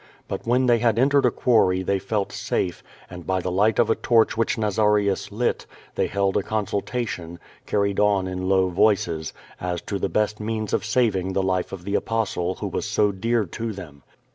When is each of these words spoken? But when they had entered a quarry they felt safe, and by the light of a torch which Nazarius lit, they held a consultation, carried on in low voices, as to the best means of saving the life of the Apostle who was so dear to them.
But 0.27 0.47
when 0.47 0.65
they 0.65 0.79
had 0.79 0.97
entered 0.97 1.27
a 1.27 1.29
quarry 1.29 1.83
they 1.83 1.99
felt 1.99 2.31
safe, 2.31 2.81
and 3.07 3.27
by 3.27 3.39
the 3.39 3.51
light 3.51 3.77
of 3.77 3.87
a 3.91 3.95
torch 3.95 4.35
which 4.35 4.57
Nazarius 4.57 5.31
lit, 5.31 5.67
they 5.93 6.07
held 6.07 6.35
a 6.37 6.41
consultation, 6.41 7.37
carried 7.67 7.99
on 7.99 8.27
in 8.27 8.49
low 8.49 8.69
voices, 8.69 9.31
as 9.59 9.79
to 9.83 9.99
the 9.99 10.09
best 10.09 10.39
means 10.39 10.73
of 10.73 10.83
saving 10.83 11.33
the 11.33 11.43
life 11.43 11.71
of 11.71 11.83
the 11.85 11.93
Apostle 11.93 12.55
who 12.55 12.67
was 12.67 12.87
so 12.89 13.11
dear 13.11 13.45
to 13.45 13.73
them. 13.73 14.01